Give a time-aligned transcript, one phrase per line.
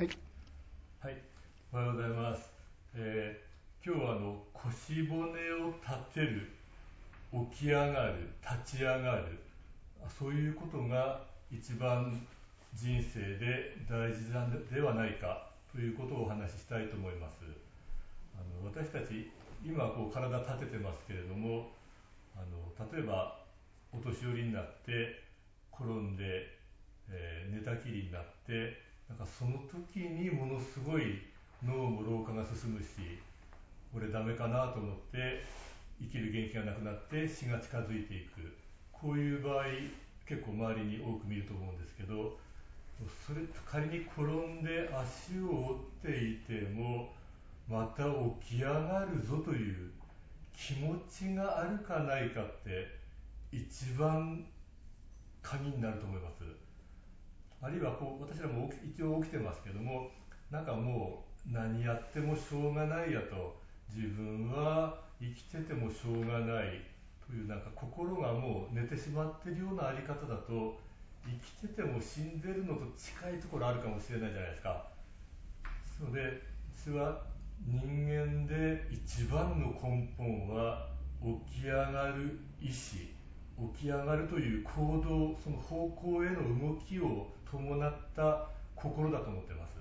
[0.00, 0.08] はい。
[1.02, 1.16] はい、
[1.74, 2.50] おはようございます。
[2.94, 6.48] えー今日はあの腰骨を立てる、
[7.52, 9.38] 起き上がる、立ち上がる、
[10.02, 11.20] あそういうことが
[11.52, 12.26] 一番
[12.72, 17.44] 人生で大事なのではないかということをお話ししたいと思います。
[18.34, 19.30] あの私たち
[19.62, 21.72] 今こう体立ててますけれども、
[22.34, 23.36] あの例えば
[23.92, 25.24] お年寄りになって
[25.74, 26.56] 転んで、
[27.10, 31.26] えー寝たきりになってなんかその時にものすごい
[31.66, 33.18] 脳も老化が進むし
[33.94, 35.42] 俺ダメかなと思って
[36.00, 38.56] 生きる元気がなくなって死が近づいていく。
[38.92, 39.64] こういう場合
[40.26, 42.38] 結構周りに多く見ると思うんですけど
[43.26, 47.08] それ仮に転んで足を折っていても
[47.66, 48.04] また
[48.44, 49.90] 起き上がるぞという
[50.54, 52.98] 気持ちがあるかないかって
[53.50, 54.44] 一番
[55.40, 56.69] 鍵になると思います。
[57.62, 60.10] あるいはこう私らも一応起きてますけども
[60.50, 63.56] なんかもう何やってもしょうがないやと
[63.94, 66.80] 自分は生きててもしょうがない
[67.26, 70.78] というなんか心がもう寝てしまっているようなあり方だと
[71.24, 71.32] 生
[71.66, 74.86] きてても死んでるのと近いところあるかもしれないじゃないですか。
[75.98, 77.20] それで実は
[77.66, 80.88] 人間で一番の根本は
[81.46, 83.19] 起き上がる意志。
[83.80, 89.78] 起き上がるという行動その方向への動きを伴った心だと思ってます。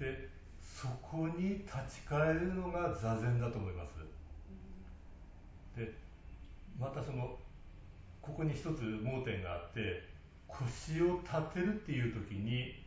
[0.00, 0.28] で
[0.60, 3.90] そこに立ち返るのが座禅だと思います。
[5.78, 5.92] で
[6.80, 7.36] またその
[8.20, 10.08] ここに一つ盲点があって
[10.48, 12.79] 腰を立てるっていう時に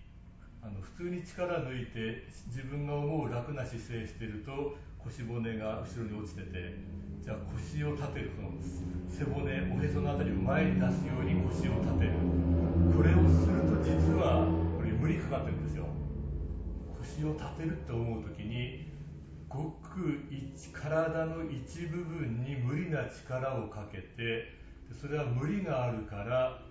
[0.63, 6.79] あの普通に力抜いて自分が思う楽な姿勢してると腰骨が後ろに落ちてて
[7.19, 8.47] じゃあ腰を立てるその
[9.11, 9.43] 背骨
[9.75, 12.11] おへそのあたりを前に出すように腰を立てる。
[12.95, 14.47] これをすると実は
[14.77, 15.85] これ無理かかってるんですよ。
[16.97, 18.87] 腰を立てるって思う時に
[19.49, 24.47] ごく一体の一部分に無理な力をかけて
[24.93, 26.61] それは無理があるから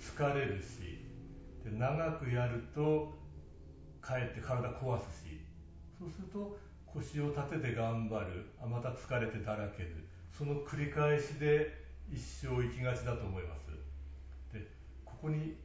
[0.00, 1.04] 疲れるし
[1.64, 3.21] で長くやると
[4.02, 5.40] かえって体壊すし。
[5.98, 8.50] そうすると腰を立てて頑張る。
[8.60, 10.08] あまた疲れてだらける。
[10.36, 11.72] その繰り返しで
[12.10, 13.70] 一生生きがちだと思います。
[14.52, 14.66] で
[15.04, 15.56] ここに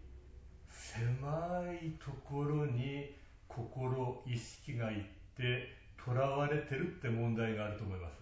[0.70, 3.16] 狭いところに
[3.48, 5.04] 心意識がいっ
[5.36, 8.22] てとらわれてるって問題があると思います。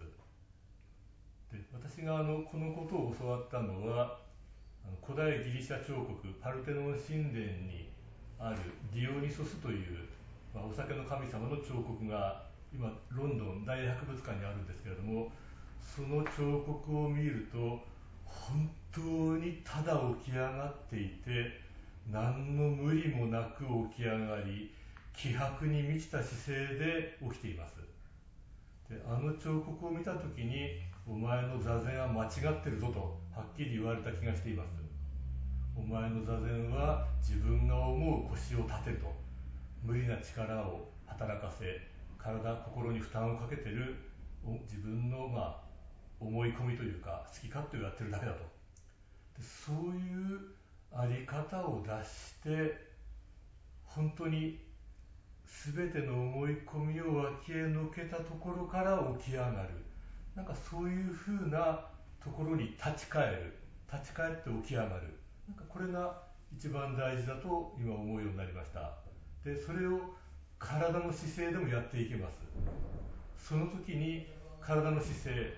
[1.52, 4.18] で私があのこのことを教わったのは
[5.04, 7.92] 古代ギリシャ彫刻パルテノン神殿に
[8.38, 8.58] ある
[8.92, 10.08] ディオニソスという、
[10.54, 15.32] まあ、お酒の神様の彫刻が今ロンドン大博物館にあるんですけれども
[15.80, 17.80] その彫刻を見ると
[18.24, 19.00] 本当
[19.38, 21.60] にただ起き上がっていて
[22.10, 24.72] 何の無理もなく起き上がり
[25.16, 27.76] 気迫に満ちた姿勢で起きています。
[28.90, 34.85] であの彫刻を見た時にお前の座禅は間違ってるぞとはっきり言われた気がしています。
[35.78, 39.12] お前の座禅は自分が思う腰を立てると。
[39.82, 41.80] 無理な力を働かせ
[42.18, 43.94] 体心に負担をかけてる
[44.62, 45.60] 自分のまあ
[46.18, 48.38] 思い込みというか好き勝手をやってるだけだと。
[48.38, 50.40] でそういう
[50.92, 52.74] あり方を出して
[53.84, 54.58] 本当に
[55.44, 59.68] 全ての思い込みを脇へのけたところから起き上がる。
[60.34, 61.86] なんかそういうふうな
[62.22, 63.56] ところに立ち返る。
[63.92, 65.25] 立ち返って起き上がる。
[65.48, 68.92] なんかこれが一番大事だと今思うようになりました。
[69.44, 70.00] でそれを
[70.58, 72.34] 体の姿勢でもやっていけます。
[73.36, 74.26] その時に
[74.60, 75.54] 体の姿勢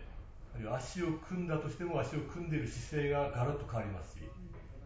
[0.55, 4.25] あるいは足を組んだとしても足を組んでいる姿勢がガラッと変わりますし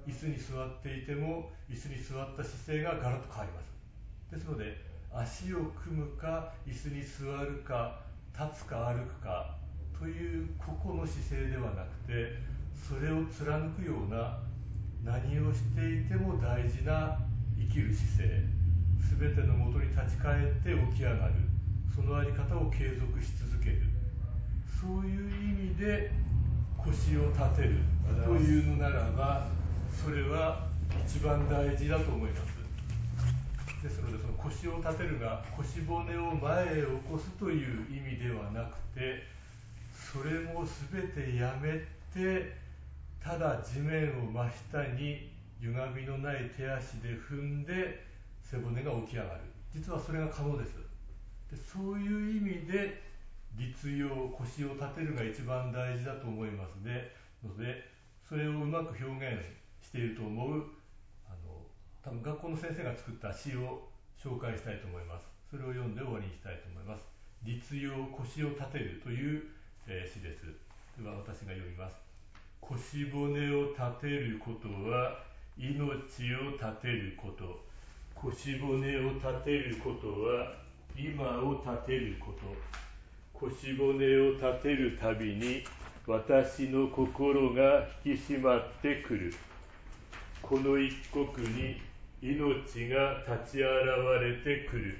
[0.07, 3.73] 椅子に座っていても椅子に座った姿勢がガラッと変わります。
[4.31, 4.77] ですので
[5.13, 8.01] 足を組むか椅子に座るか
[8.33, 9.57] 立つか歩くか
[9.99, 12.39] という個々の姿勢ではなくて
[12.73, 14.39] それを貫くような
[15.05, 17.19] 何をしていても大事な
[17.59, 18.45] 生きる姿勢
[19.19, 21.34] 全てのもとに立ち返って起き上がる
[21.95, 23.83] その在り方を継続し続ける。
[24.81, 26.10] そういう意味で
[26.77, 27.78] 腰を立てる
[28.25, 29.47] というのならば
[29.93, 30.66] それは
[31.07, 32.63] 一番大事だと思います。
[33.83, 39.25] ですのでその腰を立てるが腰骨を前へ起こすという意味ではなくて
[39.93, 41.81] それも全てやめ
[42.15, 42.61] て
[43.22, 45.30] ただ地面を真下に
[45.60, 48.04] 歪みのない手足で踏んで
[48.42, 49.41] 背骨が起き上がる
[49.72, 50.74] 実はそれが可能です
[51.51, 53.03] でそういう意味で
[53.57, 57.13] 立用腰を立てるが一番大事だと思いますね
[57.45, 57.84] ので
[58.28, 59.39] それをうまく表現
[59.83, 60.65] していると思う
[61.28, 61.60] あの
[62.03, 63.92] 多分学校の先生が作った詩を
[64.22, 65.27] 紹介したいと思います。
[65.51, 67.04] それを読んで終わりにしたいと思います。
[67.42, 69.42] 実用腰を立てるという、
[69.86, 70.47] えー、詩です。
[70.97, 72.11] では私が読みます。
[72.62, 75.18] 腰骨を立てることは
[75.59, 75.74] 命
[76.36, 77.60] を立てること。
[78.14, 80.54] 腰骨を立てることは
[80.97, 82.54] 今を立てること。
[83.34, 85.64] 腰骨を立てるたびに
[86.06, 89.34] 私の心が引き締まってくる。
[90.41, 91.80] この一国に
[92.22, 93.66] 命が立ち現
[94.20, 94.98] れてくる。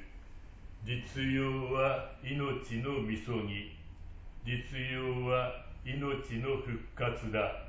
[0.85, 3.71] 実用は命のみそぎ。
[4.45, 5.99] 実用は命
[6.39, 7.67] の復活だ。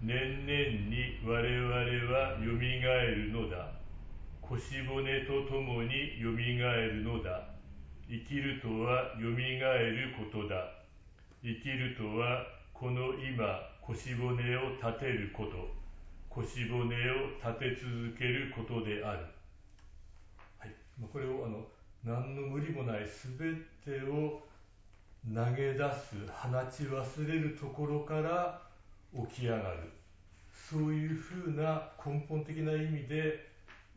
[0.00, 1.76] 年々に我々
[2.10, 3.72] はよみがえるのだ。
[4.40, 7.44] 腰骨とともによみがえるのだ。
[8.08, 10.64] 生きるとはよみがえることだ。
[11.42, 13.44] 生きるとはこの今
[13.82, 15.68] 腰骨を立てること。
[16.30, 16.88] 腰骨を
[17.36, 19.26] 立て続けることである。
[20.58, 20.74] はい、
[21.12, 21.66] これをあの
[22.02, 24.40] 何の無理もない全てを
[25.24, 28.60] 投げ出す放ち忘れるところから
[29.28, 29.92] 起き上がる。
[30.52, 33.46] そういうふうな根本的な意味で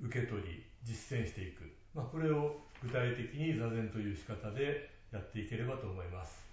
[0.01, 6.44] 受け取り実践していく、まあ、これを具体的に座禅という仕方でやっていければと思います。